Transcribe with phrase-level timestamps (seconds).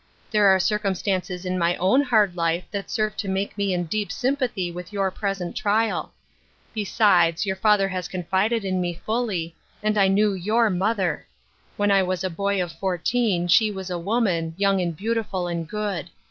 [0.31, 3.83] There are cir cumstances in my own hard life that serve to make me in
[3.85, 6.11] deep sympathy with your present trial.
[6.73, 11.27] Besides, your father has confided in me fully, and I knew your mother.
[11.77, 15.67] When I was a boy of fourteen she was a woman, young and beautiful and
[15.69, 16.09] good.